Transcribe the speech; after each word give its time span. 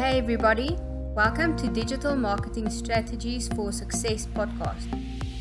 Hey, 0.00 0.16
everybody. 0.16 0.78
Welcome 1.14 1.58
to 1.58 1.68
Digital 1.68 2.16
Marketing 2.16 2.70
Strategies 2.70 3.48
for 3.48 3.70
Success 3.70 4.26
podcast. 4.34 4.88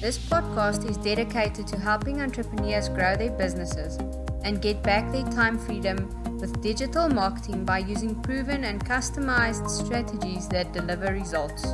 This 0.00 0.16
podcast 0.16 0.88
is 0.88 0.96
dedicated 0.96 1.66
to 1.66 1.76
helping 1.76 2.20
entrepreneurs 2.20 2.88
grow 2.88 3.16
their 3.16 3.32
businesses 3.32 3.96
and 4.44 4.62
get 4.62 4.80
back 4.84 5.10
their 5.10 5.24
time 5.32 5.58
freedom 5.58 6.08
with 6.38 6.62
digital 6.62 7.08
marketing 7.08 7.64
by 7.64 7.78
using 7.78 8.14
proven 8.22 8.62
and 8.62 8.86
customized 8.86 9.68
strategies 9.68 10.46
that 10.50 10.72
deliver 10.72 11.12
results. 11.12 11.64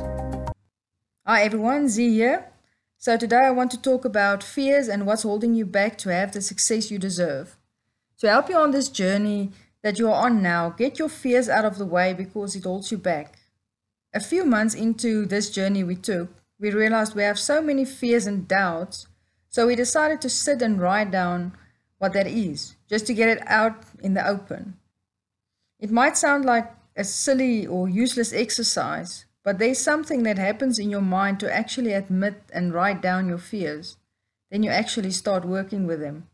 Hi 1.27 1.43
everyone, 1.43 1.87
Z 1.87 2.09
here. 2.09 2.47
So 2.97 3.15
today 3.15 3.41
I 3.43 3.51
want 3.51 3.69
to 3.71 3.79
talk 3.79 4.05
about 4.05 4.41
fears 4.41 4.87
and 4.87 5.05
what's 5.05 5.21
holding 5.21 5.53
you 5.53 5.67
back 5.67 5.99
to 5.99 6.11
have 6.11 6.31
the 6.31 6.41
success 6.41 6.89
you 6.89 6.97
deserve. 6.97 7.57
To 8.21 8.27
help 8.27 8.49
you 8.49 8.55
on 8.55 8.71
this 8.71 8.89
journey 8.89 9.51
that 9.83 9.99
you 9.99 10.07
are 10.09 10.25
on 10.25 10.41
now, 10.41 10.69
get 10.69 10.99
your 10.99 11.09
fears 11.09 11.49
out 11.49 11.65
of 11.65 11.77
the 11.77 11.85
way 11.85 12.13
because 12.13 12.55
it 12.55 12.63
holds 12.63 12.91
you 12.91 12.97
back. 12.97 13.39
A 14.13 14.19
few 14.19 14.45
months 14.45 14.75
into 14.75 15.25
this 15.25 15.49
journey 15.49 15.83
we 15.83 15.95
took, 15.95 16.29
we 16.59 16.71
realized 16.71 17.15
we 17.15 17.23
have 17.23 17.39
so 17.39 17.61
many 17.61 17.85
fears 17.85 18.27
and 18.27 18.47
doubts, 18.47 19.07
so 19.49 19.67
we 19.67 19.75
decided 19.75 20.21
to 20.21 20.29
sit 20.29 20.61
and 20.61 20.79
write 20.79 21.11
down 21.11 21.53
what 21.97 22.13
that 22.13 22.27
is, 22.27 22.75
just 22.89 23.07
to 23.07 23.13
get 23.13 23.29
it 23.29 23.43
out 23.47 23.83
in 24.01 24.13
the 24.13 24.27
open. 24.27 24.77
It 25.79 25.91
might 25.91 26.17
sound 26.17 26.45
like 26.45 26.71
a 26.95 27.03
silly 27.03 27.65
or 27.65 27.89
useless 27.89 28.33
exercise, 28.33 29.25
but 29.43 29.57
there's 29.57 29.79
something 29.79 30.23
that 30.23 30.37
happens 30.37 30.77
in 30.77 30.89
your 30.89 31.01
mind 31.01 31.39
to 31.39 31.53
actually 31.53 31.93
admit 31.93 32.43
and 32.53 32.73
write 32.73 33.01
down 33.01 33.27
your 33.27 33.39
fears. 33.39 33.97
Then 34.51 34.61
you 34.63 34.69
actually 34.69 35.11
start 35.11 35.45
working 35.45 35.87
with 35.87 35.99
them. 35.99 36.27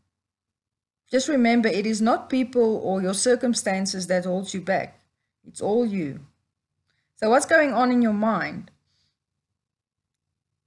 Just 1.10 1.28
remember, 1.28 1.68
it 1.68 1.86
is 1.86 2.02
not 2.02 2.28
people 2.28 2.76
or 2.84 3.00
your 3.00 3.14
circumstances 3.14 4.06
that 4.08 4.26
holds 4.26 4.52
you 4.52 4.60
back. 4.60 5.00
It's 5.46 5.62
all 5.62 5.86
you. 5.86 6.20
So 7.16 7.30
what's 7.30 7.46
going 7.46 7.72
on 7.72 7.90
in 7.90 8.02
your 8.02 8.12
mind? 8.12 8.70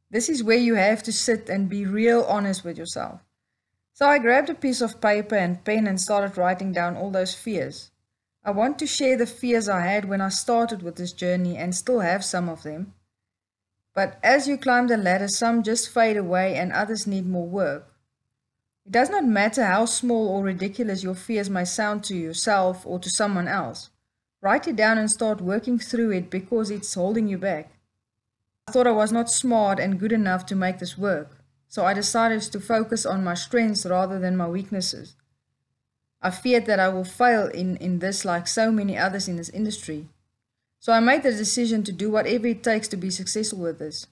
This 0.10 0.28
is 0.28 0.44
where 0.44 0.58
you 0.58 0.76
have 0.76 1.04
to 1.04 1.14
sit 1.14 1.48
and 1.48 1.70
be 1.70 1.86
real 1.86 2.24
honest 2.24 2.66
with 2.66 2.78
yourself. 2.78 3.22
So 3.94 4.08
I 4.08 4.18
grabbed 4.18 4.50
a 4.50 4.56
piece 4.56 4.82
of 4.82 5.00
paper 5.00 5.36
and 5.36 5.64
pen 5.64 5.86
and 5.86 6.02
started 6.02 6.38
writing 6.38 6.72
down 6.72 6.98
all 6.98 7.12
those 7.12 7.36
fears. 7.36 7.92
I 8.44 8.50
want 8.50 8.80
to 8.80 8.88
share 8.88 9.18
the 9.18 9.28
fears 9.28 9.70
I 9.70 9.82
had 9.82 10.06
when 10.06 10.20
I 10.20 10.30
started 10.30 10.82
with 10.82 10.96
this 10.96 11.14
journey 11.14 11.56
and 11.56 11.76
still 11.76 12.00
have 12.00 12.26
some 12.26 12.50
of 12.50 12.64
them. 12.64 12.94
But 13.94 14.18
as 14.24 14.48
you 14.48 14.58
climb 14.58 14.88
the 14.88 14.98
ladder, 14.98 15.28
some 15.28 15.62
just 15.62 15.94
fade 15.94 16.18
away 16.18 16.56
and 16.56 16.72
others 16.72 17.06
need 17.06 17.28
more 17.28 17.48
work. 17.48 17.91
It 18.86 18.92
does 18.92 19.10
not 19.10 19.26
matter 19.26 19.66
how 19.66 19.86
small 19.86 20.28
or 20.30 20.44
ridiculous 20.44 21.04
your 21.04 21.16
fears 21.16 21.50
may 21.50 21.66
sound 21.66 22.04
to 22.06 22.16
yourself 22.16 22.86
or 22.86 23.00
to 23.00 23.10
someone 23.10 23.48
else. 23.48 23.90
Write 24.42 24.68
it 24.68 24.76
down 24.76 24.98
and 24.98 25.10
start 25.10 25.40
working 25.40 25.78
through 25.78 26.12
it 26.12 26.30
because 26.30 26.72
it's 26.72 26.94
holding 26.96 27.28
you 27.28 27.38
back. 27.38 27.72
I 28.68 28.72
thought 28.72 28.88
I 28.88 28.92
was 28.92 29.12
not 29.12 29.30
smart 29.30 29.80
and 29.80 30.00
good 30.00 30.12
enough 30.12 30.46
to 30.48 30.56
make 30.56 30.80
this 30.80 30.98
work, 30.98 31.38
so 31.68 31.86
I 31.86 31.94
decided 31.94 32.42
to 32.42 32.60
focus 32.60 33.06
on 33.06 33.24
my 33.24 33.36
strengths 33.36 33.86
rather 33.86 34.20
than 34.20 34.36
my 34.36 34.48
weaknesses. 34.48 35.16
I 36.22 36.32
feared 36.32 36.66
that 36.66 36.80
I 36.80 36.90
will 36.90 37.04
fail 37.04 37.48
in, 37.48 37.78
in 37.78 38.00
this 38.00 38.26
like 38.26 38.48
so 38.48 38.72
many 38.72 38.98
others 38.98 39.28
in 39.28 39.38
this 39.38 39.50
industry. 39.50 40.08
So 40.80 40.94
I 40.94 41.00
made 41.00 41.24
the 41.24 41.32
decision 41.32 41.84
to 41.84 41.92
do 41.92 42.10
whatever 42.10 42.48
it 42.48 42.64
takes 42.64 42.88
to 42.90 42.98
be 42.98 43.12
successful 43.12 43.60
with 43.60 43.78
this. 43.78 44.08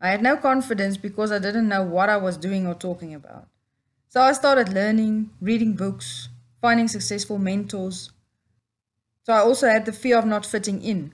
I 0.00 0.10
had 0.10 0.22
no 0.22 0.36
confidence 0.36 0.96
because 0.96 1.32
I 1.32 1.38
didn't 1.38 1.68
know 1.68 1.82
what 1.82 2.08
I 2.08 2.16
was 2.16 2.36
doing 2.36 2.66
or 2.66 2.74
talking 2.74 3.14
about. 3.14 3.48
So 4.08 4.20
I 4.20 4.32
started 4.32 4.72
learning, 4.72 5.30
reading 5.40 5.72
books, 5.74 6.28
finding 6.60 6.88
successful 6.88 7.38
mentors. 7.38 8.12
So 9.24 9.32
I 9.32 9.38
also 9.38 9.68
had 9.68 9.86
the 9.86 9.92
fear 9.92 10.18
of 10.18 10.26
not 10.26 10.46
fitting 10.46 10.82
in. 10.82 11.12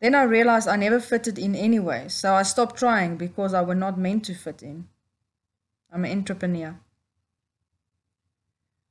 Then 0.00 0.14
I 0.14 0.22
realized 0.22 0.68
I 0.68 0.76
never 0.76 1.00
fitted 1.00 1.38
in 1.38 1.54
anyway, 1.54 2.08
so 2.08 2.34
I 2.34 2.42
stopped 2.42 2.76
trying 2.76 3.16
because 3.16 3.54
I 3.54 3.62
was 3.62 3.76
not 3.76 3.98
meant 3.98 4.24
to 4.26 4.34
fit 4.34 4.62
in. 4.62 4.88
I'm 5.92 6.04
an 6.04 6.12
entrepreneur. 6.12 6.78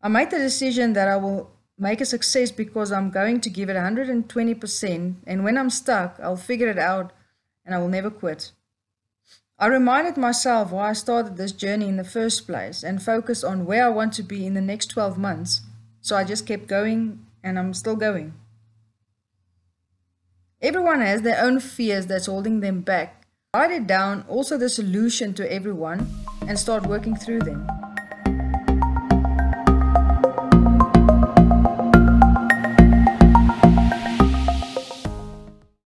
I 0.01 0.07
made 0.07 0.31
the 0.31 0.38
decision 0.38 0.94
that 0.94 1.07
I 1.07 1.17
will 1.17 1.51
make 1.78 2.01
a 2.01 2.06
success 2.06 2.51
because 2.51 2.91
I'm 2.91 3.09
going 3.09 3.41
to 3.41 3.50
give 3.50 3.69
it 3.69 3.75
120%, 3.75 5.16
and 5.25 5.44
when 5.44 5.57
I'm 5.57 5.69
stuck, 5.69 6.19
I'll 6.22 6.35
figure 6.35 6.67
it 6.67 6.79
out 6.79 7.13
and 7.66 7.73
I 7.73 7.78
will 7.78 7.89
never 7.89 8.09
quit. 8.09 8.51
I 9.59 9.68
reminded 9.68 10.18
myself 10.18 10.72
why 10.72 10.90
I 10.90 10.94
started 10.94 11.38
this 11.38 11.52
journey 11.52 11.88
in 11.88 11.97
the 11.97 12.03
first 12.03 12.47
place 12.47 12.84
and 12.84 13.02
focused 13.02 13.44
on 13.44 13.66
where 13.66 13.86
I 13.86 13.90
want 13.90 14.14
to 14.14 14.24
be 14.24 14.46
in 14.46 14.56
the 14.56 14.62
next 14.62 14.88
12 14.88 15.18
months. 15.18 15.62
So 16.02 16.16
I 16.16 16.24
just 16.24 16.47
kept 16.47 16.68
going 16.68 17.25
and 17.44 17.59
I'm 17.59 17.74
still 17.74 17.96
going. 17.96 18.34
Everyone 20.62 21.02
has 21.02 21.22
their 21.22 21.44
own 21.44 21.59
fears 21.59 22.08
that's 22.08 22.25
holding 22.25 22.62
them 22.62 22.81
back. 22.81 23.28
Write 23.53 23.72
it 23.72 23.86
down, 23.86 24.25
also 24.28 24.58
the 24.58 24.69
solution 24.69 25.34
to 25.36 25.52
everyone, 25.52 26.09
and 26.47 26.58
start 26.58 26.88
working 26.88 27.16
through 27.16 27.42
them. 27.42 27.68